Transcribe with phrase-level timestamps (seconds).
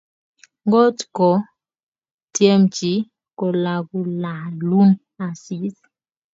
[0.65, 1.29] Ngot ko
[2.33, 2.99] tyem chii
[3.37, 4.89] kkong'allaalun
[5.29, 5.75] isis.